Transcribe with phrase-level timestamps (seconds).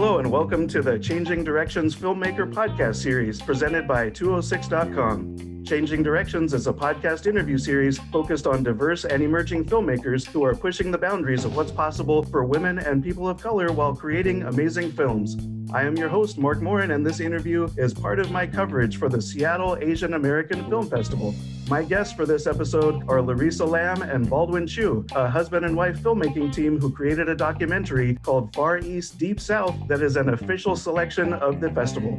[0.00, 5.64] Hello, and welcome to the Changing Directions Filmmaker Podcast Series presented by 206.com.
[5.64, 10.54] Changing Directions is a podcast interview series focused on diverse and emerging filmmakers who are
[10.54, 14.92] pushing the boundaries of what's possible for women and people of color while creating amazing
[14.92, 15.36] films.
[15.74, 19.08] I am your host, Mark Morin, and this interview is part of my coverage for
[19.08, 21.34] the Seattle Asian American Film Festival.
[21.68, 25.98] My guests for this episode are Larissa Lam and Baldwin Chiu, a husband and wife
[25.98, 30.74] filmmaking team who created a documentary called Far East Deep South that is an official
[30.76, 32.18] selection of the festival.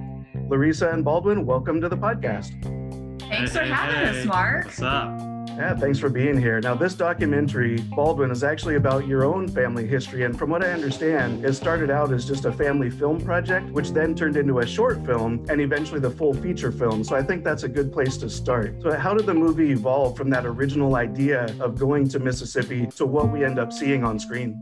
[0.50, 2.52] Larissa and Baldwin, welcome to the podcast.
[3.22, 4.66] Thanks for having us, Mark.
[4.66, 5.29] What's up?
[5.60, 6.62] Yeah, thanks for being here.
[6.62, 10.24] Now, this documentary, Baldwin, is actually about your own family history.
[10.24, 13.92] And from what I understand, it started out as just a family film project, which
[13.92, 17.04] then turned into a short film and eventually the full feature film.
[17.04, 18.82] So I think that's a good place to start.
[18.82, 23.06] So, how did the movie evolve from that original idea of going to Mississippi to
[23.06, 24.62] what we end up seeing on screen?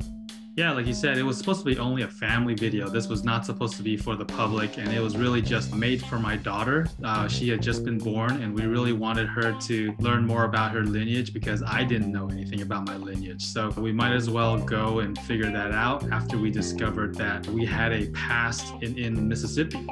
[0.58, 2.90] Yeah, like you said, it was supposed to be only a family video.
[2.90, 6.04] This was not supposed to be for the public, and it was really just made
[6.04, 6.88] for my daughter.
[7.04, 10.72] Uh, she had just been born, and we really wanted her to learn more about
[10.72, 13.46] her lineage because I didn't know anything about my lineage.
[13.46, 17.64] So we might as well go and figure that out after we discovered that we
[17.64, 19.86] had a past in, in Mississippi.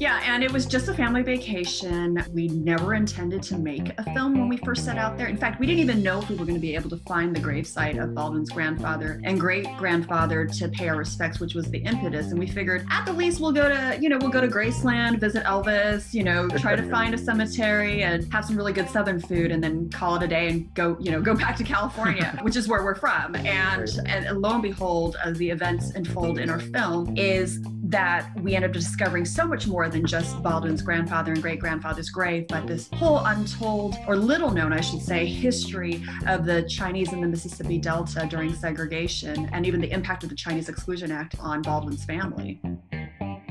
[0.00, 2.24] Yeah, and it was just a family vacation.
[2.32, 5.26] We never intended to make a film when we first set out there.
[5.26, 7.36] In fact, we didn't even know if we were going to be able to find
[7.36, 11.80] the gravesite of Baldwin's grandfather and great grandfather to pay our respects, which was the
[11.80, 12.30] impetus.
[12.30, 15.20] And we figured at the least we'll go to, you know, we'll go to Graceland,
[15.20, 19.20] visit Elvis, you know, try to find a cemetery and have some really good Southern
[19.20, 22.38] food and then call it a day and go, you know, go back to California,
[22.42, 23.36] which is where we're from.
[23.36, 28.54] And, and lo and behold, as the events unfold in our film, is that we
[28.54, 32.58] end up discovering so much more than just Baldwin's grandfather and great grandfather's grave, but
[32.58, 32.66] mm-hmm.
[32.68, 37.28] this whole untold, or little known, I should say, history of the Chinese in the
[37.28, 42.04] Mississippi Delta during segregation and even the impact of the Chinese Exclusion Act on Baldwin's
[42.04, 42.60] family.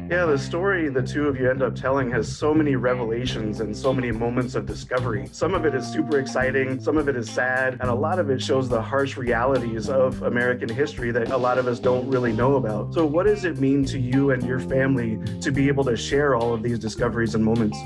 [0.09, 3.77] Yeah, the story the two of you end up telling has so many revelations and
[3.77, 5.29] so many moments of discovery.
[5.31, 8.31] Some of it is super exciting, some of it is sad, and a lot of
[8.31, 12.31] it shows the harsh realities of American history that a lot of us don't really
[12.31, 12.91] know about.
[12.91, 16.33] So, what does it mean to you and your family to be able to share
[16.33, 17.77] all of these discoveries and moments?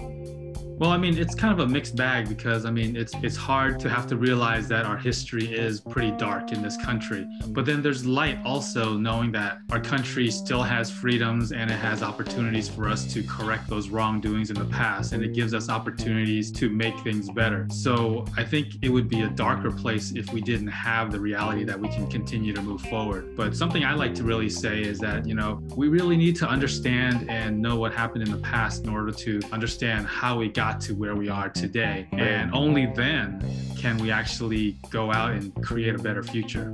[0.80, 3.80] Well, I mean, it's kind of a mixed bag because I mean, it's it's hard
[3.82, 7.28] to have to realize that our history is pretty dark in this country.
[7.48, 12.02] But then there's light also knowing that our country still has freedoms and it has
[12.02, 16.52] opportunities for us to correct those wrongdoings in the past and it gives us opportunities
[16.54, 17.68] to make things better.
[17.72, 21.64] So, I think it would be a darker place if we didn't have the reality
[21.66, 23.36] that we can continue to move forward.
[23.36, 26.48] But something I like to really say is that, you know, we really need to
[26.48, 30.63] understand and know what happened in the past in order to understand how we got
[30.64, 32.08] got to where we are today.
[32.14, 33.44] And only then
[33.78, 36.72] can we actually go out and create a better future.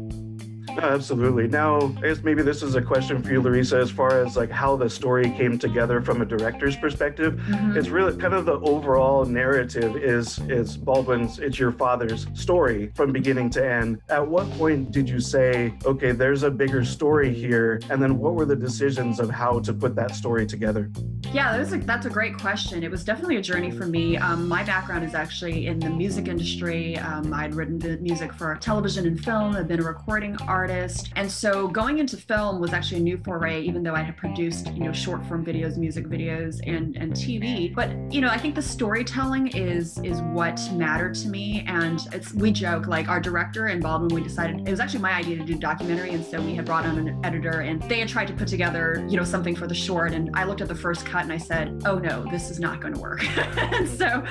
[0.77, 1.47] Absolutely.
[1.47, 4.51] Now, I guess maybe this is a question for you, Larissa, as far as like
[4.51, 7.33] how the story came together from a director's perspective.
[7.33, 7.77] Mm-hmm.
[7.77, 13.11] It's really kind of the overall narrative is is Baldwin's, it's your father's story from
[13.11, 13.99] beginning to end.
[14.09, 17.81] At what point did you say, okay, there's a bigger story here?
[17.89, 20.89] And then what were the decisions of how to put that story together?
[21.33, 22.83] Yeah, that was a, that's a great question.
[22.83, 24.17] It was definitely a journey for me.
[24.17, 26.97] Um, my background is actually in the music industry.
[26.97, 29.55] Um, I'd written the music for television and film.
[29.55, 31.11] I've been a recording artist artist.
[31.15, 34.67] And so going into film was actually a new foray, even though I had produced,
[34.73, 37.73] you know, short form videos, music videos, and and TV.
[37.73, 41.63] But you know, I think the storytelling is is what mattered to me.
[41.67, 45.13] And it's we joke like our director and Baldwin, we decided it was actually my
[45.13, 48.09] idea to do documentary, and so we had brought on an editor, and they had
[48.09, 50.11] tried to put together, you know, something for the short.
[50.13, 52.81] And I looked at the first cut and I said, oh no, this is not
[52.81, 53.23] going to work.
[53.77, 54.23] and so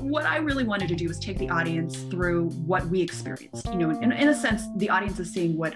[0.00, 3.66] what I really wanted to do was take the audience through what we experienced.
[3.66, 5.75] You know, in, in a sense, the audience is seeing what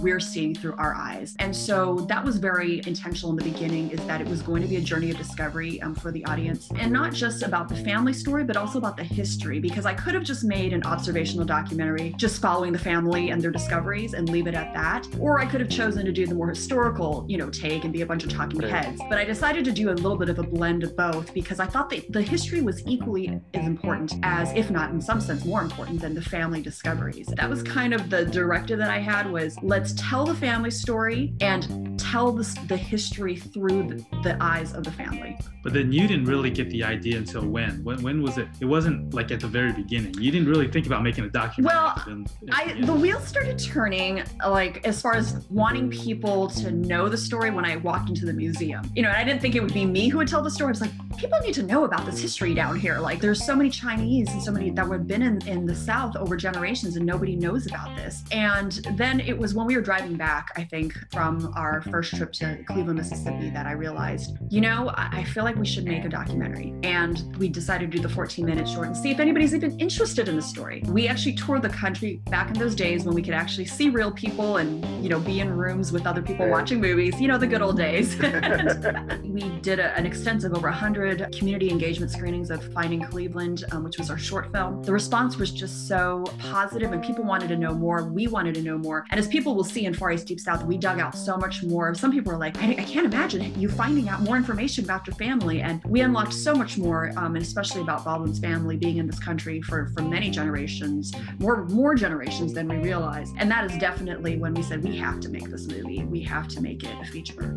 [0.00, 1.34] we're seeing through our eyes.
[1.38, 4.68] And so that was very intentional in the beginning is that it was going to
[4.68, 8.12] be a journey of discovery um, for the audience and not just about the family
[8.12, 12.14] story, but also about the history because I could have just made an observational documentary
[12.16, 15.06] just following the family and their discoveries and leave it at that.
[15.18, 18.02] Or I could have chosen to do the more historical, you know, take and be
[18.02, 19.00] a bunch of talking heads.
[19.08, 21.66] But I decided to do a little bit of a blend of both because I
[21.66, 25.62] thought that the history was equally as important as, if not in some sense more
[25.62, 27.26] important than the family discoveries.
[27.36, 31.34] That was kind of the directive that I had was let's tell the family story
[31.40, 35.38] and tell the, the history through the, the, eyes of the family.
[35.62, 37.84] But then you didn't really get the idea until when?
[37.84, 38.48] When, when was it?
[38.60, 40.14] It wasn't like at the very beginning.
[40.14, 41.76] You didn't really think about making a documentary.
[41.76, 47.18] Well, I, the wheels started turning like as far as wanting people to know the
[47.18, 48.90] story when I walked into the museum.
[48.96, 50.68] You know, and I didn't think it would be me who would tell the story.
[50.68, 52.98] I was like, people need to know about this history down here.
[52.98, 56.16] Like there's so many Chinese and so many that have been in, in the South
[56.16, 58.24] over generations and nobody knows about this.
[58.32, 62.32] And then it was when we were driving back, I think, from our first trip
[62.34, 66.08] to Cleveland, Mississippi, that I realized, you know, I feel like we should make a
[66.08, 66.74] documentary.
[66.82, 70.28] And we decided to do the 14 minute short and see if anybody's even interested
[70.28, 70.82] in the story.
[70.86, 74.10] We actually toured the country back in those days when we could actually see real
[74.10, 77.46] people and, you know, be in rooms with other people watching movies, you know, the
[77.46, 78.16] good old days.
[79.24, 83.98] we did a, an extensive over 100 community engagement screenings of Finding Cleveland, um, which
[83.98, 84.82] was our short film.
[84.82, 88.04] The response was just so positive and people wanted to know more.
[88.04, 89.04] We wanted to know more.
[89.10, 91.62] And as people will see in Far East Deep South, we dug out so much
[91.62, 91.94] more.
[91.94, 95.14] Some people are like, I, I can't imagine you finding out more information about your
[95.16, 95.62] family.
[95.62, 99.18] And we unlocked so much more, um, and especially about Baldwin's family being in this
[99.18, 103.34] country for, for many generations, more, more generations than we realized.
[103.38, 106.04] And that is definitely when we said we have to make this movie.
[106.04, 107.56] We have to make it a feature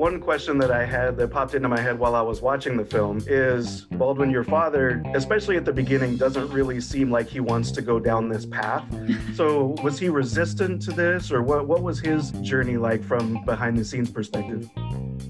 [0.00, 2.86] one question that I had that popped into my head while I was watching the
[2.86, 7.70] film is Baldwin, your father, especially at the beginning, doesn't really seem like he wants
[7.72, 8.82] to go down this path.
[9.34, 11.66] So was he resistant to this, or what?
[11.66, 14.68] What was his journey like from behind the scenes perspective?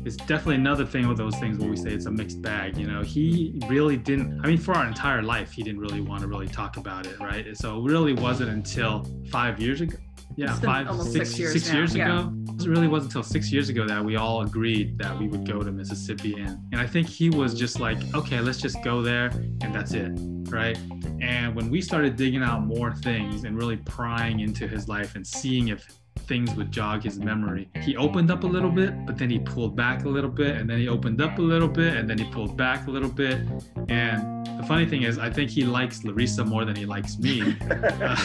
[0.05, 2.77] It's definitely another thing with those things where we say it's a mixed bag.
[2.77, 4.41] You know, he really didn't.
[4.45, 7.19] I mean, for our entire life, he didn't really want to really talk about it,
[7.19, 7.57] right?
[7.57, 9.97] So it really wasn't until five years ago
[10.37, 12.33] yeah, five, six, six years, six years ago.
[12.59, 15.63] It really wasn't until six years ago that we all agreed that we would go
[15.63, 16.35] to Mississippi.
[16.35, 19.27] And, and I think he was just like, okay, let's just go there
[19.63, 20.13] and that's it.
[20.51, 20.79] Right.
[21.21, 25.27] And when we started digging out more things and really prying into his life and
[25.27, 25.87] seeing if
[26.31, 27.69] things would jog his memory.
[27.83, 30.71] He opened up a little bit, but then he pulled back a little bit, and
[30.71, 33.41] then he opened up a little bit, and then he pulled back a little bit.
[33.89, 37.57] And the funny thing is, I think he likes Larissa more than he likes me
[37.69, 38.17] uh,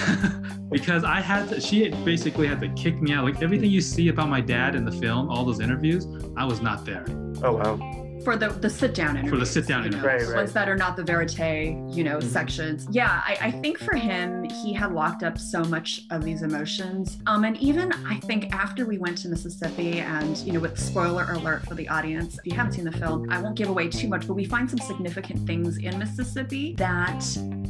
[0.70, 3.26] because I had to, she basically had to kick me out.
[3.26, 6.06] Like everything you see about my dad in the film, all those interviews,
[6.38, 7.06] I was not there.
[7.42, 9.32] Oh, wow for the the sit down interviews.
[9.32, 10.04] For the sit down interviews.
[10.04, 10.36] Right, right.
[10.36, 11.40] Ones that are not the verite,
[11.96, 12.28] you know, mm-hmm.
[12.28, 12.88] sections.
[12.92, 17.20] Yeah, I, I, think for him, he had locked up so much of these emotions.
[17.28, 21.32] Um, and even I think after we went to Mississippi, and you know, with spoiler
[21.32, 24.08] alert for the audience, if you haven't seen the film, I won't give away too
[24.08, 27.24] much, but we find some significant things in Mississippi that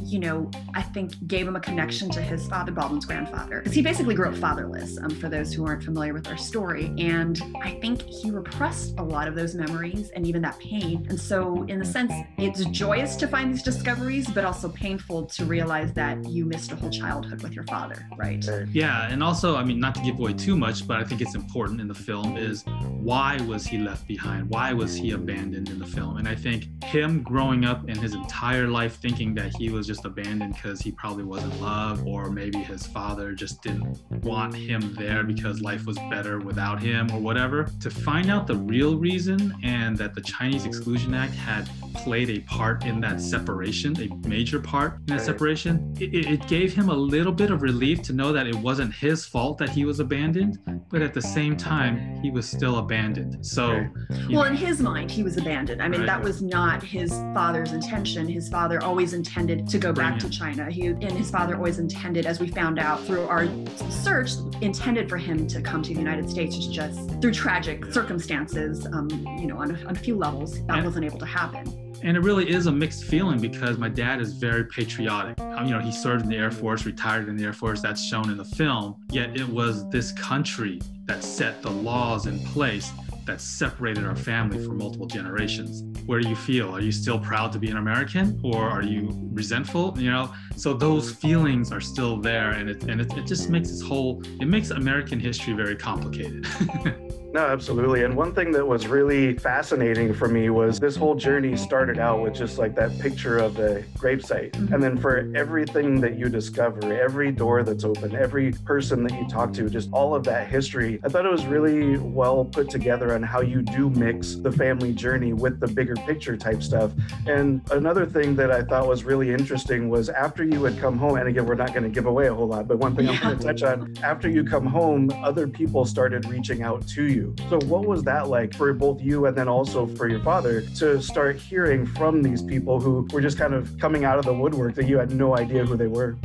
[0.06, 3.60] you know, I think gave him a connection to his father, Baldwin's grandfather.
[3.60, 6.92] Because he basically grew up fatherless, um, for those who aren't familiar with our story.
[6.98, 11.06] And I think he repressed a lot of those memories and even that pain.
[11.08, 15.44] And so, in the sense, it's joyous to find these discoveries, but also painful to
[15.44, 18.44] realize that you missed a whole childhood with your father, right?
[18.72, 19.10] Yeah.
[19.10, 21.80] And also, I mean, not to give away too much, but I think it's important
[21.80, 24.48] in the film is why was he left behind?
[24.50, 26.18] Why was he abandoned in the film?
[26.18, 29.95] And I think him growing up in his entire life thinking that he was just
[30.04, 35.24] abandoned because he probably wasn't loved, or maybe his father just didn't want him there
[35.24, 37.68] because life was better without him, or whatever.
[37.80, 41.68] To find out the real reason and that the Chinese Exclusion Act had
[42.06, 46.72] played a part in that separation, a major part in that separation, it, it gave
[46.72, 49.84] him a little bit of relief to know that it wasn't his fault that he
[49.84, 53.44] was abandoned, but at the same time, he was still abandoned.
[53.44, 55.82] So, well, know, in his mind, he was abandoned.
[55.82, 56.06] I mean, right.
[56.06, 58.28] that was not his father's intention.
[58.28, 60.70] His father always intended to go back to China.
[60.70, 63.48] He and his father always intended, as we found out through our
[63.90, 66.54] search, intended for him to come to the United States.
[66.54, 69.08] It's just through tragic circumstances, um,
[69.40, 71.66] you know, on a, on a few levels, that and, wasn't able to happen.
[72.02, 75.40] And it really is a mixed feeling because my dad is very patriotic.
[75.40, 77.80] Um, you know, he served in the Air Force, retired in the Air Force.
[77.80, 78.96] That's shown in the film.
[79.10, 82.90] Yet it was this country that set the laws in place
[83.26, 85.82] that separated our family for multiple generations.
[86.06, 86.74] Where do you feel?
[86.74, 89.94] Are you still proud to be an American or are you resentful?
[89.98, 93.68] You know, so those feelings are still there and it, and it, it just makes
[93.68, 96.46] this whole, it makes American history very complicated.
[97.32, 98.04] No, absolutely.
[98.04, 102.22] And one thing that was really fascinating for me was this whole journey started out
[102.22, 104.52] with just like that picture of the gravesite.
[104.52, 104.72] Mm-hmm.
[104.72, 109.28] And then for everything that you discover, every door that's open, every person that you
[109.28, 113.12] talk to, just all of that history, I thought it was really well put together
[113.14, 116.92] on how you do mix the family journey with the bigger picture type stuff.
[117.26, 121.16] And another thing that I thought was really interesting was after you had come home,
[121.16, 123.12] and again, we're not going to give away a whole lot, but one thing yeah.
[123.12, 127.04] I'm going to touch on after you come home, other people started reaching out to
[127.04, 127.15] you.
[127.48, 131.00] So, what was that like for both you and then also for your father to
[131.02, 134.74] start hearing from these people who were just kind of coming out of the woodwork
[134.74, 136.16] that you had no idea who they were?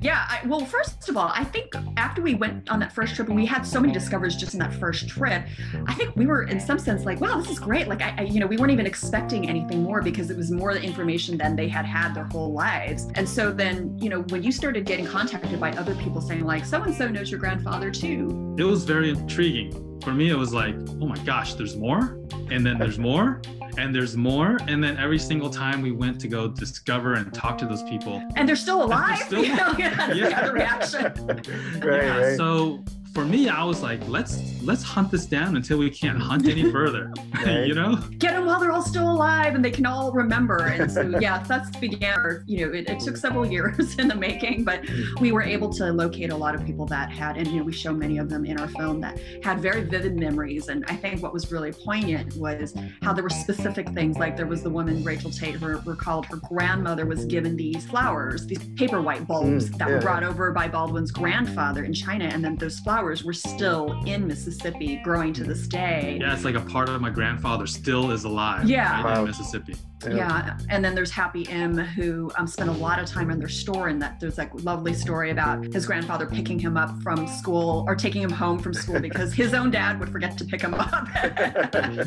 [0.00, 3.26] Yeah, I, well, first of all, I think after we went on that first trip
[3.28, 5.44] and we had so many discoveries just in that first trip,
[5.86, 7.88] I think we were in some sense like, wow, this is great.
[7.88, 10.70] Like, I, I, you know, we weren't even expecting anything more because it was more
[10.72, 13.08] information than they had had their whole lives.
[13.16, 16.64] And so then, you know, when you started getting contacted by other people saying like,
[16.64, 20.54] so and so knows your grandfather too, it was very intriguing for me, it was
[20.54, 22.18] like, oh my gosh, there's more,
[22.50, 23.42] and then there's more,
[23.76, 27.58] and there's more, and then every single time we went to go discover and talk
[27.58, 29.18] to those people, and they're still alive.
[29.28, 30.46] They're still, yeah, yeah.
[30.46, 31.02] the reaction.
[31.86, 32.36] right, yeah, right.
[32.38, 32.82] So
[33.14, 36.70] for me, I was like, let's let's hunt this down until we can't hunt any
[36.72, 37.12] further.
[37.48, 37.96] You know?
[38.18, 40.66] Get them while they're all still alive and they can all remember.
[40.66, 42.44] And so yeah, that's began.
[42.46, 44.84] You know, it, it took several years in the making, but
[45.20, 47.72] we were able to locate a lot of people that had, and you know, we
[47.72, 50.68] show many of them in our film that had very vivid memories.
[50.68, 54.18] And I think what was really poignant was how there were specific things.
[54.18, 58.46] Like there was the woman Rachel Tate who recalled her grandmother was given these flowers,
[58.46, 59.94] these paper white bulbs Mm, that yeah.
[59.94, 64.26] were brought over by Baldwin's grandfather in China, and then those flowers were still in
[64.26, 66.18] Mississippi, growing to this day.
[66.20, 68.68] Yeah, it's like a part of my grandfather still is alive.
[68.68, 69.02] Yeah.
[69.02, 69.20] right, Wow.
[69.20, 69.74] in Mississippi.
[70.08, 70.56] Yeah.
[70.70, 73.88] and then there's Happy M, who um, spent a lot of time in their store,
[73.88, 77.94] and that there's like lovely story about his grandfather picking him up from school or
[77.96, 81.08] taking him home from school because his own dad would forget to pick him up.
[81.14, 82.04] yeah,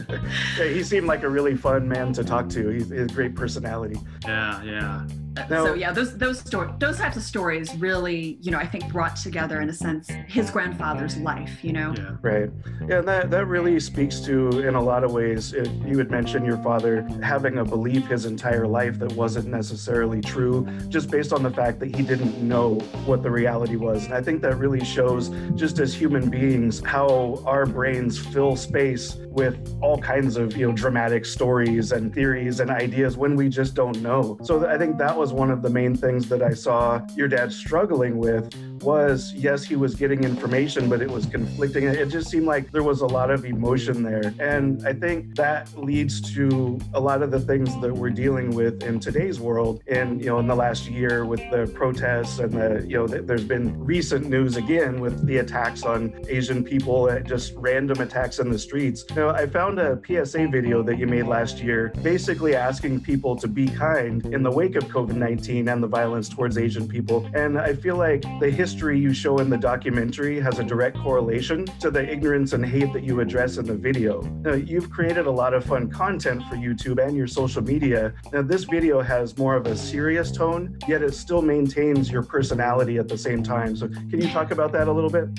[0.57, 2.69] he seemed like a really fun man to talk to.
[2.69, 3.99] He's, he has great personality.
[4.25, 5.05] Yeah, yeah.
[5.49, 8.91] Now- so yeah, those those story those types of stories really, you know, I think
[8.91, 11.63] brought together in a sense his grandfather's life.
[11.63, 11.93] You know.
[11.97, 12.15] Yeah.
[12.21, 12.49] Right.
[12.87, 16.09] Yeah, and that, that really speaks to, in a lot of ways, if you had
[16.09, 21.31] mentioned your father having a belief his entire life that wasn't necessarily true, just based
[21.31, 24.05] on the fact that he didn't know what the reality was.
[24.05, 29.15] And I think that really shows, just as human beings, how our brains fill space
[29.27, 33.75] with all kinds of, you know, dramatic stories and theories and ideas when we just
[33.75, 34.37] don't know.
[34.43, 37.53] So I think that was one of the main things that I saw your dad
[37.53, 38.51] struggling with
[38.81, 41.83] was yes, he was getting information, but it was conflicting.
[41.85, 44.33] It just seemed like there was a lot of emotion there.
[44.39, 48.83] And I think that leads to a lot of the things that we're dealing with
[48.83, 49.83] in today's world.
[49.87, 53.23] And, you know, in the last year with the protests and the, you know, th-
[53.25, 58.39] there's been recent news again with the attacks on Asian people, uh, just random attacks
[58.39, 59.05] in the streets.
[59.09, 63.35] You know, I found a PSA video that you made last year basically asking people
[63.35, 67.29] to be kind in the wake of COVID 19 and the violence towards Asian people.
[67.33, 71.65] And I feel like the history you show in the documentary has a direct correlation
[71.79, 74.21] to the ignorance and hate that you address in the video.
[74.41, 78.13] Now, you've created a lot of fun content for YouTube and your social media.
[78.31, 82.97] Now, this video has more of a serious tone, yet it still maintains your personality
[82.97, 83.75] at the same time.
[83.75, 85.29] So, can you talk about that a little bit?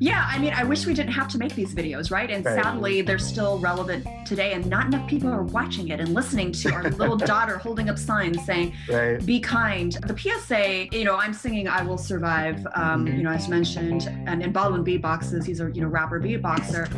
[0.00, 2.28] Yeah, I mean, I wish we didn't have to make these videos, right?
[2.28, 2.60] And Right.
[2.62, 6.72] sadly, they're still relevant today, and not enough people are watching it and listening to
[6.72, 9.24] our little daughter holding up signs saying, Right.
[9.24, 9.92] be kind.
[10.06, 14.42] The PSA, you know, I'm singing I Will Survive, um, you know, as mentioned, and,
[14.42, 16.90] and Baldwin beatboxes, he's a, you know, rapper beatboxer.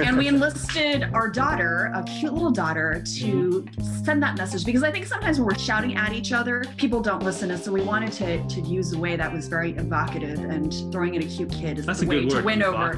[0.00, 3.64] and we enlisted our daughter, a cute little daughter, to
[4.04, 7.22] send that message because I think sometimes when we're shouting at each other, people don't
[7.22, 7.50] listen.
[7.50, 11.14] And so we wanted to, to use a way that was very evocative and throwing
[11.14, 12.94] in a cute kid is That's the a way to win over.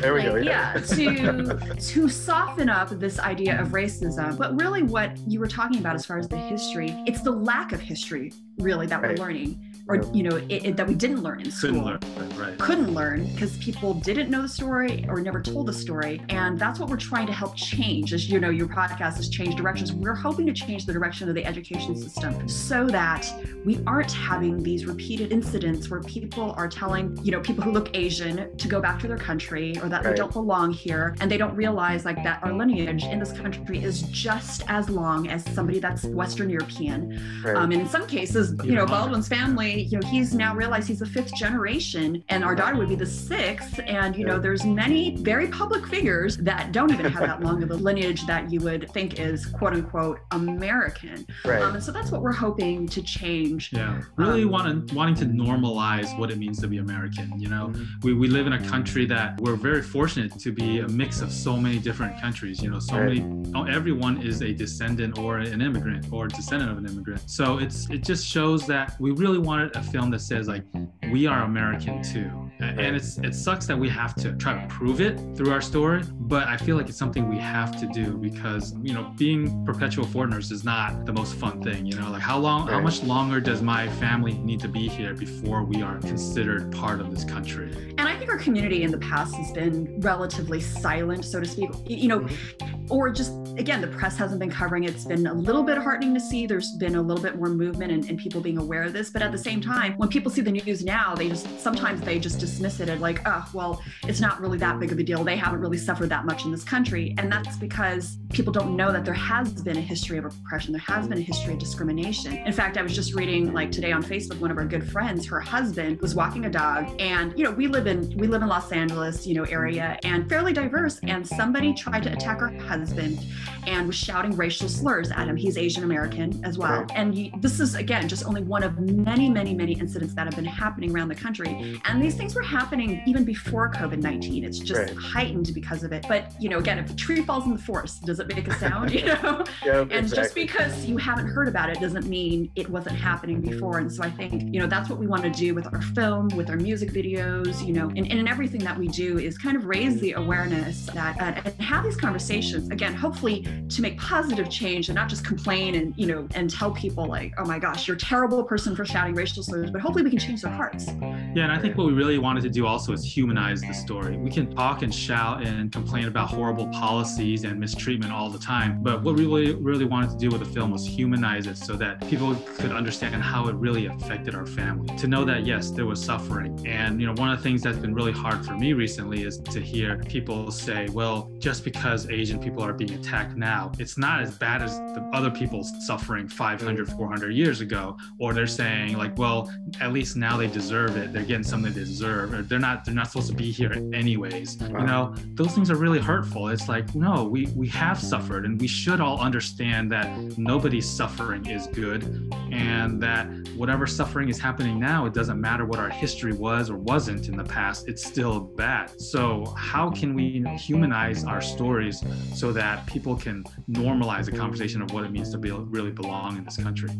[0.00, 0.36] There we go.
[0.36, 0.74] Yeah.
[0.76, 4.36] yeah, to to soften up this idea of racism.
[4.36, 7.72] But really, what you were talking about as far as the history, it's the lack
[7.72, 9.18] of history really that Right.
[9.18, 11.82] we're learning, or you know, it, it- that we didn't learn in school.
[11.82, 12.38] Couldn't learn.
[12.38, 12.58] Right.
[12.58, 16.78] Couldn't learn because people didn't know the story or never told the story, and that's
[16.80, 18.12] what we're trying to help change.
[18.12, 19.92] As you know, your podcast has changed directions.
[19.92, 23.26] We're hoping to change the direction of the education system so that
[23.64, 27.94] we aren't having these repeated incidents where people are telling, you know, people who look
[27.96, 30.10] Asian to go back to their country or that Right.
[30.10, 33.82] they don't belong here, and they don't realize like that our lineage in this country
[33.82, 37.20] is just as long as somebody that's Western European.
[37.44, 37.56] Right.
[37.56, 38.86] Um, and in some cases, you know.
[38.86, 42.88] Baldwin's family, you know, he's now realized he's the fifth generation, and our daughter would
[42.88, 43.80] be the sixth.
[43.86, 47.70] And you know, there's many very public figures that don't even have that long of
[47.70, 51.26] a lineage that you would think is quote unquote American.
[51.44, 51.62] right.
[51.62, 53.70] Um, and so that's what we're hoping to change.
[53.72, 57.38] Yeah, really Um, want wanting to normalize what it means to be American.
[57.38, 57.86] You know, Mhm.
[58.04, 61.30] we, we live in a country that we're very fortunate to be a mix of
[61.32, 62.62] so many different countries.
[62.62, 63.16] You know, so Right.
[63.24, 67.22] many, oh, everyone is a descendant or an immigrant or descendant of an immigrant.
[67.28, 70.62] So it's it just shows that we really wanted a film that says like
[71.10, 72.30] we are American too.
[72.58, 76.02] And it's it sucks that we have to try to prove it through our story,
[76.20, 80.06] but I feel like it's something we have to do because you know being perpetual
[80.06, 81.84] foreigners is not the most fun thing.
[81.84, 85.12] You know, like how long, how much longer does my family need to be here
[85.12, 87.94] before we are considered part of this country?
[87.98, 91.70] And I think our community in the past has been relatively silent, so to speak.
[91.86, 92.90] You know, mm-hmm.
[92.90, 94.90] or just again, the press hasn't been covering it.
[94.90, 96.46] It's been a little bit heartening to see.
[96.46, 99.10] There's been a little bit more movement and, and people being aware of this.
[99.10, 102.18] But at the same time, when people see the news now, they just sometimes they
[102.18, 105.24] just dismiss it and like, oh, well, it's not really that big of a deal.
[105.24, 107.14] They haven't really suffered that much in this country.
[107.18, 110.72] And that's because people don't know that there has been a history of oppression.
[110.72, 112.36] There has been a history of discrimination.
[112.36, 115.26] In fact, I was just reading like today on Facebook, one of our good friends,
[115.26, 116.94] her husband was walking a dog.
[117.00, 120.28] And, you know, we live in we live in Los Angeles, you know, area and
[120.28, 121.00] fairly diverse.
[121.02, 123.18] And somebody tried to attack her husband
[123.66, 125.36] and was shouting racial slurs at him.
[125.36, 126.82] He's Asian American as well.
[126.82, 126.90] Right.
[126.94, 130.44] And this is again just only one of many, many, many incidents that have been
[130.44, 131.80] happening around the country.
[131.84, 134.44] And these things were happening even before COVID 19.
[134.44, 134.96] It's just right.
[134.96, 136.04] heightened because of it.
[136.08, 138.54] But, you know, again, if a tree falls in the forest, does it make a
[138.54, 138.90] sound?
[138.96, 139.44] You know?
[139.64, 140.16] yep, and exactly.
[140.16, 143.78] just because you haven't heard about it doesn't mean it wasn't happening before.
[143.78, 146.28] And so I think, you know, that's what we want to do with our film,
[146.28, 149.54] with our music videos, you know, and, and in everything that we do is kind
[149.54, 154.48] of raise the awareness that uh, and have these conversations again, hopefully to make positive
[154.50, 157.86] change and not just complain and, you know, and tell people like, oh my gosh,
[157.88, 160.86] you're a terrible person for shouting racial slurs, but hopefully we can change their hearts.
[160.88, 164.16] Yeah, and I think what we really wanted to do also is humanize the story.
[164.16, 168.82] We can talk and shout and complain about horrible policies and mistreatment all the time,
[168.82, 171.74] but what we really, really wanted to do with the film was humanize it so
[171.76, 174.96] that people could understand how it really affected our family.
[174.98, 177.78] To know that yes, there was suffering, and you know, one of the things that's
[177.78, 182.38] been really hard for me recently is to hear people say, "Well, just because Asian
[182.38, 186.88] people are being attacked now, it's not as bad as the other people suffering 500,
[186.88, 191.12] 400 years ago," or they're saying like, "Well, at least now they deserve it.
[191.12, 192.84] They're getting something they deserve, or they're not.
[192.84, 194.80] They're not supposed to be here anyways." Wow.
[194.80, 196.48] You know, those things are really hurtful.
[196.48, 201.46] It's like, no, we we have suffered, and we should all understand that nobody's suffering
[201.46, 206.32] is good, and that whatever suffering is happening now, it doesn't matter what our history
[206.32, 207.88] was or wasn't in the past.
[207.88, 209.00] It's still bad.
[209.00, 212.02] So how can we humanize our stories
[212.34, 216.36] so that people can normalize a conversation of what it means to be, really belong
[216.38, 216.90] in this country?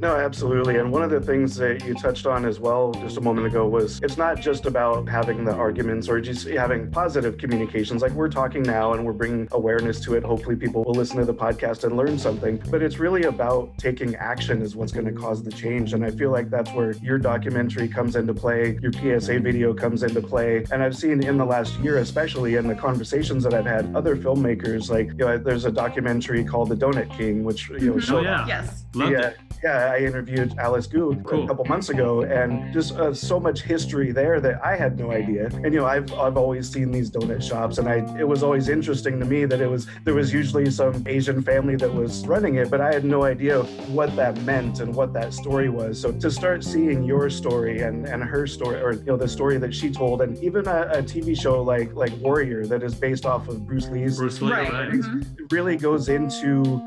[0.00, 0.78] No, absolutely.
[0.78, 3.68] And one of the things that you touched on as well just a moment ago
[3.68, 8.00] was it's not just about having the arguments or just having positive communications.
[8.00, 10.24] Like we're talking now and we're bringing awareness to it.
[10.24, 12.62] Hopefully, people will listen to the podcast and learn something.
[12.70, 15.92] But it's really about taking action, is what's going to cause the change.
[15.92, 20.02] And I feel like that's where your documentary comes into play, your PSA video comes
[20.02, 20.64] into play.
[20.72, 24.16] And I've seen in the last year, especially in the conversations that I've had, other
[24.16, 28.14] filmmakers, like, you know, there's a documentary called The Donut King, which, you know, mm-hmm.
[28.14, 28.46] oh, yeah.
[28.46, 28.84] yes.
[28.94, 29.36] Loved yeah, it.
[29.62, 31.44] yeah, I interviewed Alice Gu cool.
[31.44, 35.10] a couple months ago, and just uh, so much history there that I had no
[35.10, 35.46] idea.
[35.46, 38.68] And you know, I've I've always seen these donut shops, and I it was always
[38.68, 42.56] interesting to me that it was there was usually some Asian family that was running
[42.56, 43.62] it, but I had no idea
[43.98, 46.00] what that meant and what that story was.
[46.00, 49.58] So to start seeing your story and and her story, or you know, the story
[49.58, 53.26] that she told, and even a, a TV show like like Warrior that is based
[53.26, 54.72] off of Bruce Lee's Bruce Lee, right.
[54.72, 54.90] right.
[54.90, 55.46] Mm-hmm.
[55.50, 56.80] really goes into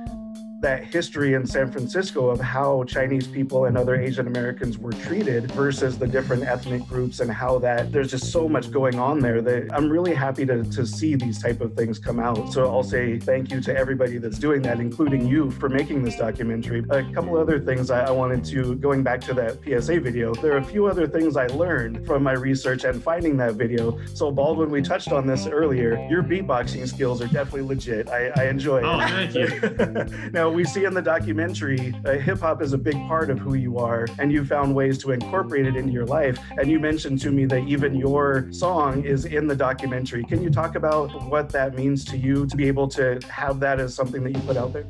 [0.64, 5.52] that history in San Francisco of how Chinese people and other Asian Americans were treated
[5.52, 9.42] versus the different ethnic groups and how that there's just so much going on there
[9.42, 12.54] that I'm really happy to, to see these type of things come out.
[12.54, 16.16] So I'll say thank you to everybody that's doing that, including you for making this
[16.16, 16.84] documentary.
[16.90, 20.54] A couple other things I, I wanted to, going back to that PSA video, there
[20.54, 24.00] are a few other things I learned from my research and finding that video.
[24.14, 26.08] So Baldwin, we touched on this earlier.
[26.10, 28.08] Your beatboxing skills are definitely legit.
[28.08, 28.86] I, I enjoy it.
[28.86, 30.30] Oh, thank you.
[30.32, 33.56] now, we see in the documentary, uh, hip hop is a big part of who
[33.56, 36.40] you are, and you found ways to incorporate it into your life.
[36.58, 40.24] And you mentioned to me that even your song is in the documentary.
[40.24, 43.80] Can you talk about what that means to you to be able to have that
[43.80, 44.86] as something that you put out there?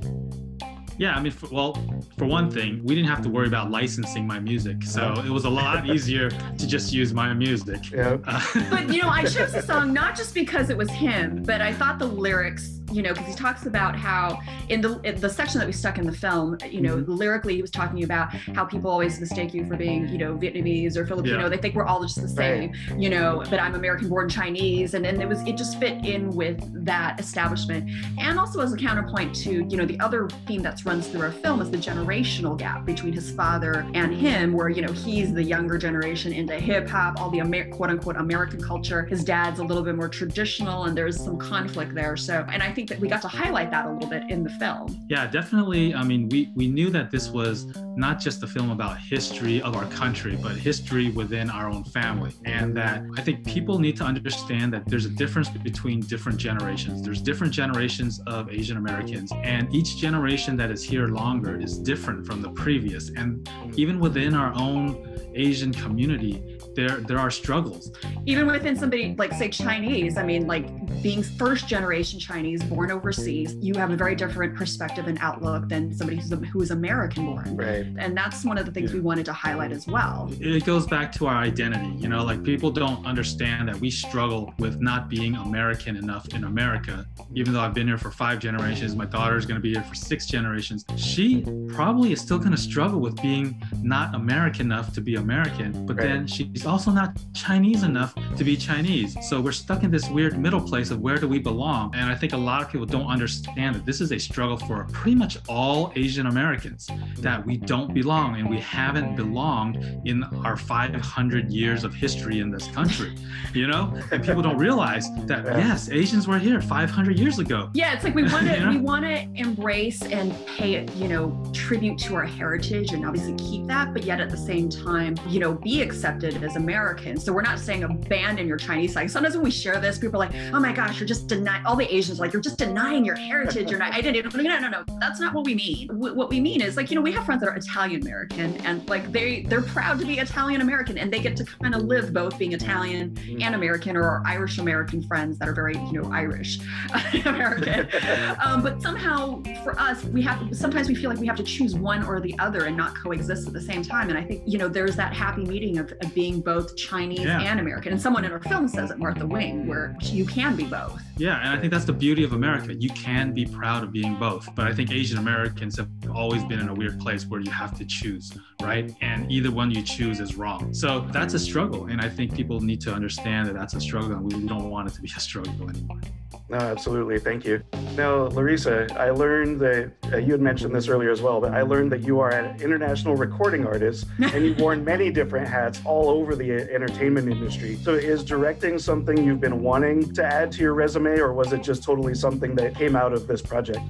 [0.97, 1.73] Yeah, I mean, for, well,
[2.17, 5.45] for one thing, we didn't have to worry about licensing my music, so it was
[5.45, 7.91] a lot easier to just use my music.
[7.91, 8.17] Yeah.
[8.26, 11.62] Uh, but you know, I chose the song not just because it was him, but
[11.62, 15.30] I thought the lyrics you know, because he talks about how in the in the
[15.30, 17.12] section that we stuck in the film, you know, mm-hmm.
[17.12, 20.98] lyrically he was talking about how people always mistake you for being, you know, Vietnamese
[20.98, 21.41] or Filipino.
[21.41, 21.50] Yeah.
[21.50, 23.00] They think we're all just the same, right.
[23.00, 24.93] you know, but I'm American born Chinese.
[24.93, 27.89] And then it was it just fit in with that establishment.
[28.19, 31.32] And also as a counterpoint to, you know, the other theme that runs through our
[31.32, 35.43] film is the generational gap between his father and him, where, you know, he's the
[35.43, 39.04] younger generation into hip hop, all the Amer- quote unquote American culture.
[39.04, 42.17] His dad's a little bit more traditional and there's some conflict there.
[42.17, 44.50] So and I think that we got to highlight that a little bit in the
[44.50, 45.06] film.
[45.10, 45.94] Yeah, definitely.
[45.94, 49.76] I mean, we, we knew that this was not just a film about history of
[49.76, 52.32] our country, but history within our own family.
[52.46, 57.02] And that I think people need to understand that there's a difference between different generations.
[57.02, 62.26] There's different generations of Asian Americans, and each generation that is here longer is different
[62.26, 63.10] from the previous.
[63.10, 67.92] And even within our own Asian community, there there are struggles.
[68.26, 70.68] Even within somebody like say Chinese, I mean, like
[71.02, 75.94] being first generation Chinese born overseas, you have a very different perspective and outlook than
[75.94, 77.56] somebody who's, who is American born.
[77.58, 77.86] Right.
[77.98, 78.96] And that's one of the things Yeah.
[78.98, 80.30] we wanted to highlight as well.
[80.40, 84.54] it goes back to our identity you know like people don't understand that we struggle
[84.60, 88.96] with not being american enough in america even though i've been here for five generations
[88.96, 92.58] my daughter's going to be here for six generations she probably is still going to
[92.58, 96.08] struggle with being not american enough to be american but Right.
[96.08, 99.17] then she's also not chinese enough to be chinese.
[99.28, 101.93] So we're stuck in this weird middle place of where do we belong?
[101.95, 104.86] And i think a lot of people don't understand that this is a struggle for
[104.91, 110.58] pretty much all asian americans that we don't belong and we haven't belonged in our
[110.58, 113.15] 500 years of history in this country
[113.54, 113.93] you know?
[114.12, 117.69] And people don't realize that yes asians were here 500 years ago.
[117.73, 118.69] Yeah, it's like we want to You know?
[118.71, 123.67] we want to embrace and pay you know tribute to our heritage and obviously keep
[123.67, 127.24] that, but yet at the same time, you know, be accepted as Americans.
[127.24, 129.10] So we're not saying abandon your Chinese side.
[129.12, 131.76] Sometimes when we share this, people are like, "Oh my gosh, you're just denying." All
[131.76, 133.70] the Asians are like, "You're just denying your heritage.
[133.70, 134.84] You're not identity." No, no, no.
[135.00, 135.89] That's not what we mean.
[135.92, 138.88] What we mean is like you know we have friends that are Italian American and
[138.89, 142.13] like they they're proud to be Italian American and they get to kind of live
[142.13, 146.60] both being Italian and American or Irish American friends that are very, you know, Irish
[147.26, 147.88] American.
[148.44, 151.76] Um, but somehow for us, we have sometimes we feel like we have to choose
[151.76, 154.10] one or the other and not coexist at the same time.
[154.10, 157.42] And I think, you know, there's that happy meeting of, of being both Chinese Yeah.
[157.42, 157.92] and American.
[157.94, 161.02] And someone in our film says it, Martha Wing, where you can be both.
[161.18, 164.16] yeah and i think that's the beauty of america you can be proud of being
[164.16, 167.52] both but i think asian americans have always been in a weird place where you
[167.52, 168.32] have to choose
[168.64, 172.34] right and either one you choose is wrong so that's a struggle and i think
[172.36, 175.12] people need to understand that that's a struggle and we don't want it to be
[175.16, 176.02] a struggle anymore
[176.50, 177.18] No, absolutely.
[177.20, 177.64] Thank you.
[177.96, 181.62] Now, Larissa, I learned that uh, you had mentioned this earlier as well, but I
[181.62, 186.10] learned that you are an international recording artist and you've worn many different hats all
[186.10, 187.78] over the uh, entertainment industry.
[187.82, 191.63] So, is directing something you've been wanting to add to your resume, or was it
[191.63, 193.82] just totally something that came out of this project?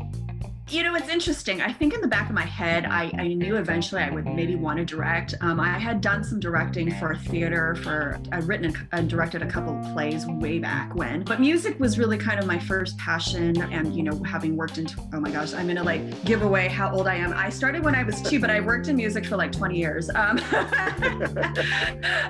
[0.74, 1.62] You know, it's interesting.
[1.62, 4.56] I think in the back of my head, I, I knew eventually I would maybe
[4.56, 5.36] want to direct.
[5.40, 9.78] Um, I had done some directing for theater, for I'd written and- directed a couple
[9.78, 11.26] of plays way back when.
[11.26, 13.62] But music was really kind of my first passion.
[13.72, 16.92] And, you know, having worked into, oh my gosh, I'm to like give away how
[16.92, 17.34] old I am.
[17.34, 20.10] I started when I was two, but I worked in music for like 20 years.
[20.10, 20.40] Um,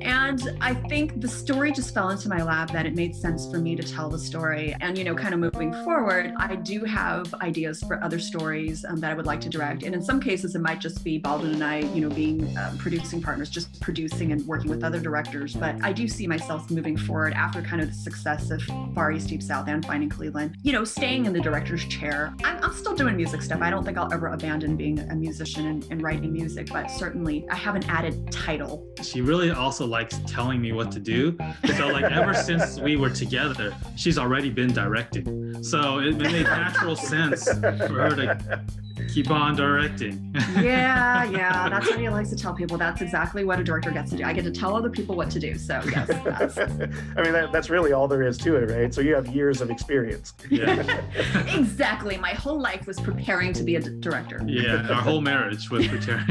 [0.02, 3.60] and I think the story just fell into my lap that it made sense for
[3.60, 4.76] me to tell the story.
[4.82, 9.00] And, you know, kind of moving forward, I do have ideas for other stories um,
[9.00, 9.84] that I would like to direct.
[9.84, 12.76] And in some cases, it might just be Baldwin and I, you know, being uh,
[12.80, 15.56] producing partners, just producing and working with other directors.
[15.56, 18.62] But I do see myself moving forward after kind of the success of
[18.96, 22.34] Far East, Deep South, and Finding Cleveland, you know, staying in the director's chair.
[22.44, 23.62] I'm, I'm still doing music stuff.
[23.62, 27.46] I don't think I'll ever abandon being a musician and, and writing music, but certainly
[27.50, 28.88] I have an added title.
[29.02, 31.38] she really also likes telling me what to do.
[31.78, 35.64] So like ever since we were together, she's already been directing.
[35.64, 38.93] So it made natural sense for her to aí.
[39.14, 40.20] Keep on directing.
[40.54, 41.68] Yeah, yeah.
[41.70, 42.78] That's what he likes to tell people.
[42.78, 44.24] That's exactly what a director gets to do.
[44.24, 45.58] I get to tell other people what to do.
[45.58, 46.58] So yes, that's
[47.18, 48.94] I mean, that, that's really all there is to it, right?
[48.94, 50.34] So, you have years of experience.
[50.50, 51.02] yeah.
[51.56, 52.18] exactly.
[52.18, 54.42] My whole life was preparing to be a d- director.
[54.46, 54.88] Yeah.
[54.90, 56.28] Our whole marriage was preparing.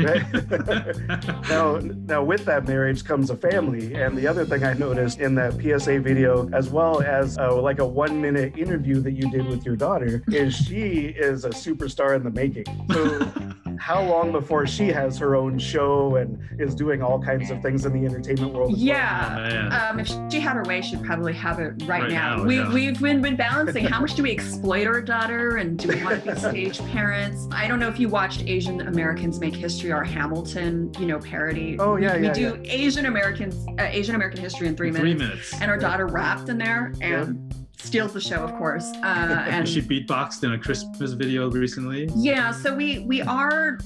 [1.48, 5.34] now, now with that marriage comes a family, and the other thing I noticed in
[5.34, 9.64] that PSA video, as well as uh, like a one-minute interview that you did with
[9.64, 12.51] your daughter, is she is a superstar in the making.
[12.92, 13.32] So,
[13.78, 17.84] how long before she has her own show and is doing all kinds of things
[17.84, 18.72] in the entertainment world?
[18.72, 18.80] as well?
[18.80, 19.88] Oh, Yeah.
[19.90, 22.36] Um, if she had her way, she'd probably have it right, Right now.
[22.36, 22.72] now, we, yeah.
[22.72, 26.22] We've been, been balancing how much do we exploit our daughter and do we want
[26.22, 27.48] to be stage parents?
[27.50, 31.76] I don't know if you watched Asian Americans Make History, our Hamilton, you know, parody.
[31.80, 35.02] Oh, yeah, we, yeah, We do Asian Americans, uh, Asian American history in three minutes.
[35.18, 35.60] Three minutes.
[35.60, 38.84] And our daughter rapped in there and steals the show, of course.
[39.02, 42.08] Uh, and she beatboxed in a Christmas video recently.
[42.14, 43.78] yeah, so we we are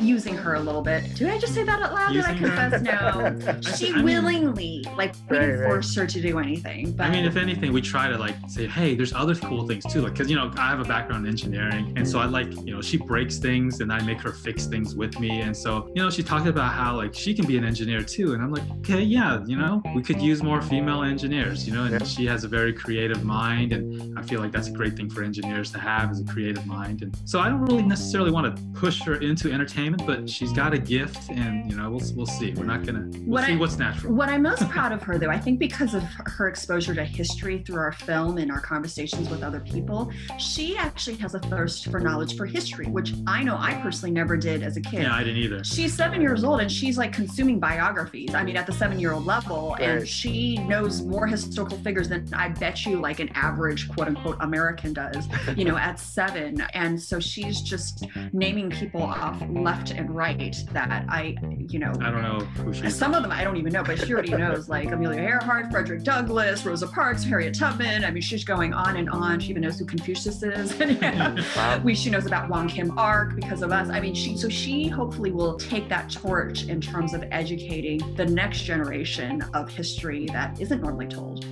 [0.00, 1.14] using her a little bit.
[1.14, 2.12] Did I just say that out loud?
[2.12, 2.70] Did I Using her?
[2.70, 2.82] confess?
[2.82, 3.60] No.
[3.76, 5.68] She I mean- willingly, like, we Right, didn't right.
[5.68, 6.92] force her to do anything.
[6.92, 9.84] But I mean, if anything, we try to like say, hey, there's other cool things
[9.84, 10.02] too.
[10.02, 11.92] Like, because, you know, I have a background in engineering.
[11.96, 14.94] And so I like, you know, she breaks things and I make her fix things
[14.94, 15.40] with me.
[15.40, 18.34] And so, you know, she talked about how like she can be an engineer too.
[18.34, 21.84] And I'm like, okay, yeah, you know, we could use more female engineers, you know,
[21.84, 22.04] and Yeah.
[22.06, 23.72] she has a very creative mind.
[23.72, 26.66] And I feel like that's a great thing for engineers to have is a creative
[26.66, 27.02] mind.
[27.02, 30.52] And so I don't really necessarily want to push her into entertainment entertainment, but she's
[30.52, 32.52] got a gift, and you know, we'll we'll see.
[32.52, 34.14] We're not gonna we'll what see I, what's natural.
[34.14, 37.58] What I'm most proud of her, though, I think because of her exposure to history
[37.58, 42.00] through our film and our conversations with other people, she actually has a thirst for
[42.00, 45.02] knowledge for history, which I know I personally never did as a kid.
[45.02, 45.64] Yeah, I didn't either.
[45.64, 48.34] She's seven years old, and she's like consuming biographies.
[48.34, 49.88] I mean, at the seven-year-old level, right.
[49.88, 54.36] and she knows more historical figures than I bet you, like an average quote unquote
[54.40, 55.26] American does.
[55.56, 61.04] You know, at seven, and so she's just naming people off left and right that
[61.08, 61.36] I,
[61.68, 62.90] you know, I don't know who she.
[62.90, 66.02] Some of them I don't even know, but she already knows, like Amelia Earhart, Frederick
[66.02, 68.04] Douglass, Rosa Parks, Harriet Tubman.
[68.04, 69.40] I mean, she's going on and on.
[69.40, 70.78] She even knows who Confucius is.
[70.78, 71.34] yeah.
[71.56, 71.80] wow.
[71.84, 73.88] We she knows about Wong Kim Ark because of us.
[73.88, 78.26] I mean, she so she hopefully will take that torch in terms of educating the
[78.26, 81.44] next generation of history that isn't normally told.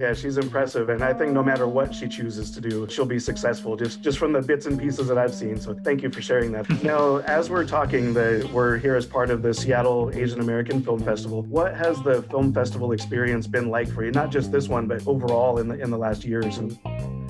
[0.00, 3.18] Yeah, she's impressive, and I think no matter what she chooses to do, she'll be
[3.18, 3.76] successful.
[3.76, 5.60] Just just from the bits and pieces that I've seen.
[5.60, 6.66] So thank you for sharing that.
[6.82, 11.04] now, as we're talking, the, we're here as part of the Seattle Asian American Film
[11.04, 11.42] Festival.
[11.42, 14.10] What has the film festival experience been like for you?
[14.10, 16.56] Not just this one, but overall in the in the last years.
[16.56, 16.78] And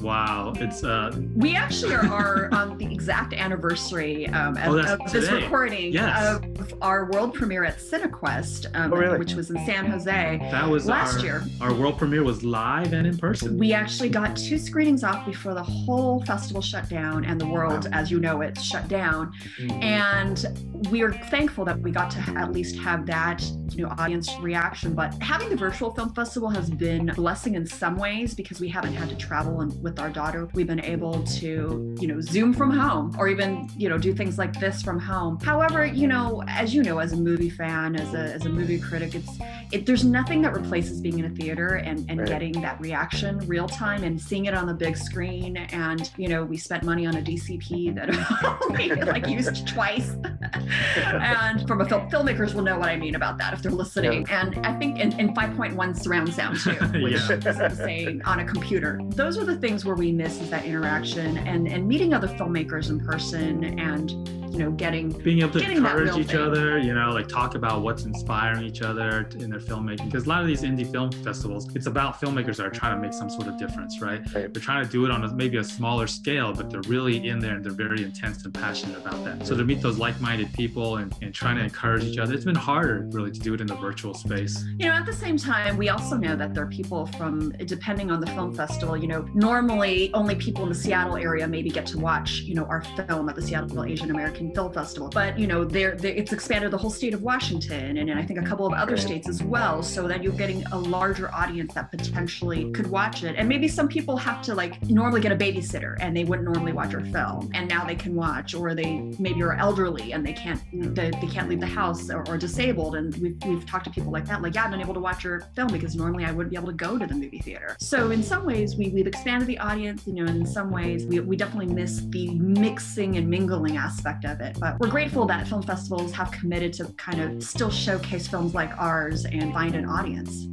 [0.01, 1.15] Wow, it's uh.
[1.35, 6.37] We actually are, are on the exact anniversary um, of, oh, of this recording yes.
[6.37, 9.19] of our world premiere at CineQuest, um, oh, really?
[9.19, 10.39] which was in San Jose.
[10.51, 11.45] That was last our, year.
[11.61, 13.59] Our world premiere was live and in person.
[13.59, 17.85] We actually got two screenings off before the whole festival shut down and the world,
[17.85, 17.99] wow.
[17.99, 19.33] as you know it, shut down.
[19.59, 19.83] Mm-hmm.
[19.83, 24.31] And we are thankful that we got to at least have that, you know, audience
[24.41, 24.95] reaction.
[24.95, 28.69] But having the virtual film festival has been a blessing in some ways because we
[28.69, 32.53] haven't had to travel and with our daughter, we've been able to, you know, Zoom
[32.53, 35.39] from home or even, you know, do things like this from home.
[35.41, 38.79] However, you know, as you know, as a movie fan, as a, as a movie
[38.79, 39.39] critic, it's,
[39.73, 42.29] it, there's nothing that replaces being in a theater and, and right.
[42.29, 45.57] getting that reaction real time and seeing it on the big screen.
[45.57, 50.17] And, you know, we spent money on a DCP that we like used twice.
[50.97, 54.27] and from a film, filmmakers will know what I mean about that if they're listening.
[54.27, 54.43] Yeah.
[54.43, 56.71] And I think in, in 5.1 surround sound too,
[57.03, 57.37] which yeah.
[57.37, 59.01] is insane on a computer.
[59.11, 62.91] Those are the things where we miss is that interaction and, and meeting other filmmakers
[62.91, 66.41] in person and you know getting being able to encourage each thing.
[66.41, 70.29] other you know like talk about what's inspiring each other in their filmmaking because a
[70.29, 73.31] lot of these indie film festivals it's about filmmakers that are trying to make some
[73.31, 74.53] sort of difference right, right.
[74.53, 77.39] they're trying to do it on a, maybe a smaller scale but they're really in
[77.39, 80.97] there and they're very intense and passionate about that so to meet those like-minded people
[80.97, 83.67] and, and trying to encourage each other it's been harder really to do it in
[83.67, 86.71] the virtual space you know at the same time we also know that there are
[86.71, 91.17] people from depending on the film festival you know normally only people in the seattle
[91.17, 94.55] area maybe get to watch you know our film at the seattle asian american American
[94.55, 95.09] Film Festival.
[95.09, 98.39] But you know, there it's expanded the whole state of Washington and, and I think
[98.39, 101.91] a couple of other states as well, so that you're getting a larger audience that
[101.91, 103.37] potentially could watch it.
[103.37, 106.73] And maybe some people have to like normally get a babysitter and they wouldn't normally
[106.73, 110.33] watch our film, and now they can watch, or they maybe are elderly and they
[110.33, 110.61] can't
[110.95, 112.97] they, they can't leave the house or, or disabled.
[112.97, 115.25] And we've we've talked to people like that, like yeah, I've been able to watch
[115.25, 117.77] your film because normally I wouldn't be able to go to the movie theater.
[117.79, 121.07] So in some ways we we've expanded the audience, you know, and in some ways
[121.07, 124.57] we, we definitely miss the mixing and mingling aspect of it.
[124.59, 127.43] But we're grateful that film festivals have committed to kind of mm.
[127.43, 130.47] still showcase films like ours and find an audience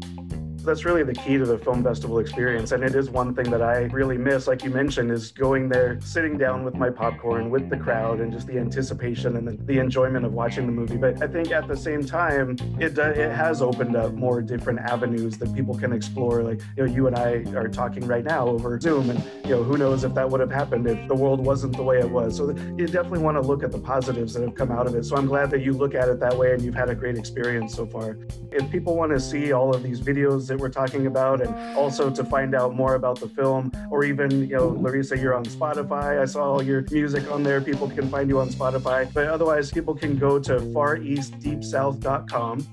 [0.68, 2.74] that's really the key to the film festival experience.
[2.74, 6.00] And it is one thing that I really miss, like you mentioned, is going there,
[6.02, 9.80] sitting down with my popcorn with the crowd and just the anticipation and the, the
[9.80, 10.98] enjoyment of watching the movie.
[10.98, 15.38] But I think at the same time, it, it has opened up more different avenues
[15.38, 16.44] that people can explore.
[16.44, 19.64] Like, you know, you and I are talking right now over Zoom, and, you know,
[19.64, 22.36] who knows if that would have happened if the world wasn't the way it was.
[22.36, 25.06] So you definitely want to look at the positives that have come out of it.
[25.06, 27.18] So I'm glad that you look at it that way and you've had a great
[27.18, 28.18] experience so far.
[28.52, 31.78] If people want to see all of these videos that that we're talking about, and
[31.78, 35.46] also to find out more about the film, or even, you know, Larissa, you're on
[35.46, 36.22] Spotify.
[36.22, 37.62] I saw all your music on there.
[37.62, 39.08] People can find you on Spotify.
[39.14, 42.68] But otherwise, people can go to fareastdeepsouth.com.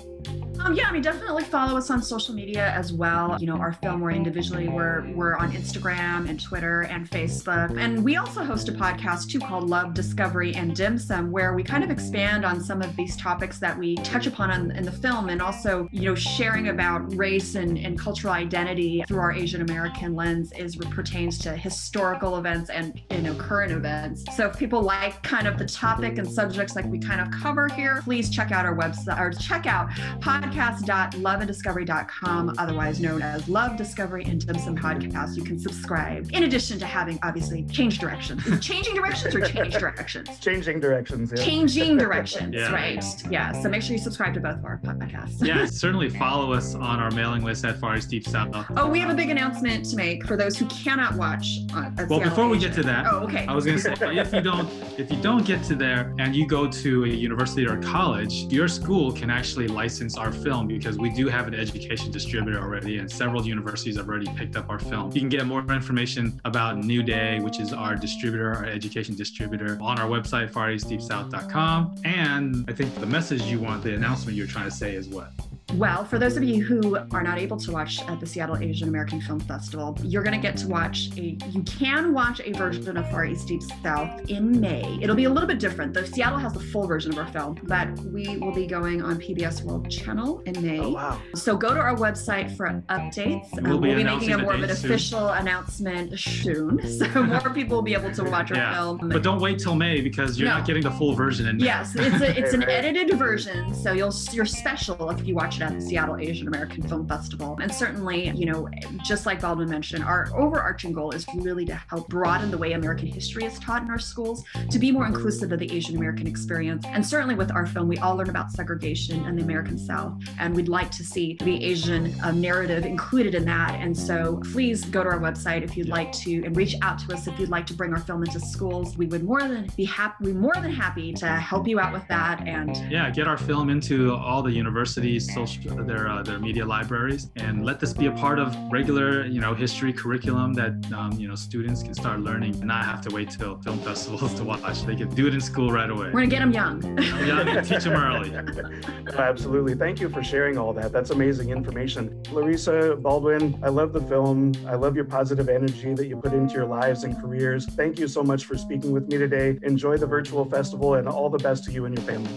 [0.60, 3.38] Um, yeah, I mean, definitely follow us on social media as well.
[3.40, 7.80] You know, our film, we're individually, we're, we're on Instagram and Twitter and Facebook.
[7.80, 11.64] And we also host a podcast too called Love, Discovery, and Dim Sum, where we
[11.64, 14.92] kind of expand on some of these topics that we touch upon in, in the
[14.92, 19.62] film and also, you know, sharing about race and, and cultural identity through our Asian
[19.62, 24.26] American lens is pertains to historical events and, you know, current events.
[24.36, 27.70] So if people like kind of the topic and subjects like we kind of cover
[27.70, 33.78] here, please check out our website or check out podcast podcast.loveanddiscovery.com, otherwise known as Love,
[33.78, 35.36] Discovery, and Dim Sum Podcast.
[35.36, 38.44] You can subscribe, in addition to having, obviously, change directions.
[38.66, 40.40] Changing directions or change directions?
[40.40, 41.32] Changing directions.
[41.36, 41.44] Yeah.
[41.44, 42.72] Changing directions, Yeah.
[42.72, 43.04] right?
[43.30, 43.52] Yeah.
[43.62, 45.46] So make sure you subscribe to both of our podcasts.
[45.46, 48.50] Yeah, certainly follow us on our mailing list at Far East Deep South.
[48.78, 51.60] Oh, we have a big announcement to make for those who cannot watch.
[51.74, 53.46] Uh, Well, Seattle before we get to that, Oh, okay.
[53.48, 56.36] I was going to say if you don't if you don't get to there and
[56.36, 60.98] you go to a university or college, your school can actually license our film because
[60.98, 64.80] we do have an education distributor already, and several universities have already picked up our
[64.80, 65.12] film.
[65.14, 69.78] You can get more information about New Day, which is our distributor, our education distributor,
[69.82, 71.96] on our website fareastdeepsouth.com.
[72.06, 75.32] And I think the message you want, the announcement you're trying to say is what?
[75.76, 78.88] Well, for those of you who are not able to watch at the Seattle Asian
[78.90, 82.98] American Film Festival, you're going to get to watch a, you can watch a version
[82.98, 84.98] of Far East Deep South in May.
[85.02, 85.94] It'll be a little bit different.
[85.94, 89.20] The Seattle has the full version of our film, but we will be going on
[89.20, 90.80] PBS World Channel in May.
[90.80, 91.22] Oh, wow.
[91.36, 93.48] So go to our website for updates.
[93.54, 94.92] We'll Um, be we'll be making a more of an dates soon.
[94.92, 96.80] official announcement soon.
[97.00, 98.74] So more people will be able to watch our Yeah.
[98.74, 99.10] film.
[99.10, 100.58] But don't wait till May because you're No.
[100.58, 101.66] not getting the full version in May.
[101.66, 102.86] Yes, it's a, it's an Right, right.
[102.86, 107.08] edited version, so you'll you're special if you watch at the Seattle Asian American Film
[107.08, 107.58] Festival.
[107.62, 108.70] And certainly, you know,
[109.04, 113.08] just like Baldwin mentioned, our overarching goal is really to help broaden the way American
[113.08, 116.86] history is taught in our schools to be more inclusive of the Asian American experience.
[116.88, 120.56] And certainly with our film, we all learn about segregation and the American South, and
[120.56, 123.76] we'd like to see the Asian um, narrative included in that.
[123.80, 127.14] And so please go to our website if you'd like to and reach out to
[127.14, 128.98] us if you'd like to bring our film into schools.
[128.98, 132.08] We would more than be happy, we more than happy to help you out with
[132.08, 132.48] that.
[132.48, 137.30] And yeah get our film into all the universities social their uh, their media libraries
[137.36, 141.28] and let this be a part of regular you know history curriculum that um, you
[141.28, 144.84] know students can start learning and not have to wait till film festivals to watch
[144.84, 146.98] they can do it in school right away we're gonna get them young.
[146.98, 148.30] yeah teach them early
[149.18, 149.76] Absolutely.
[149.76, 150.92] Thank you for sharing all that.
[150.92, 152.22] That's amazing information.
[152.32, 154.54] Larissa Baldwin, I love the film.
[154.68, 157.66] I love your positive energy that you put into your lives and careers.
[157.66, 159.60] Thank you so much for speaking with me today.
[159.64, 162.32] Enjoy the virtual festival and all the best to you and your family.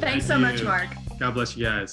[0.00, 0.64] Thanks so Thank much.
[0.64, 0.88] Mark.
[1.18, 1.92] god bless you guys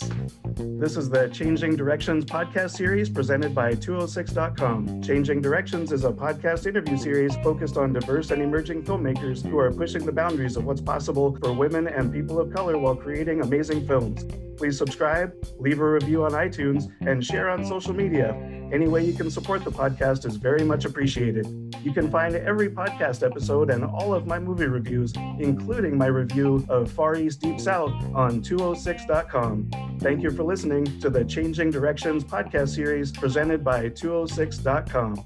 [0.59, 5.03] This is the Changing Directions podcast series presented by 206.com.
[5.03, 9.71] Changing Directions is a podcast interview series focused on diverse and emerging filmmakers who are
[9.71, 13.85] pushing the boundaries of what's possible for women and people of color while creating amazing
[13.85, 14.25] films.
[14.57, 18.33] Please subscribe, leave a review on iTunes, and share on social media.
[18.73, 21.45] Any way you can support the podcast is very much appreciated.
[21.83, 26.65] You can find every podcast episode and all of my movie reviews, including my review
[26.69, 29.69] of Far East Deep South on 206.com.
[29.99, 35.25] Thank you for listening to the Changing Directions podcast series presented by 206.com.